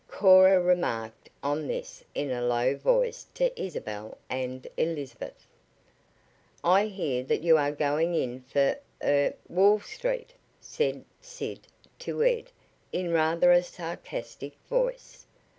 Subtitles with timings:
[0.07, 5.45] Cora remarked on this in a low voice to Isabel and Elizabeth.
[6.63, 11.67] "I hear that you are going in for er Wall Street," said Sid
[11.99, 12.49] to Ed
[12.91, 15.27] in rather a sarcastic voice.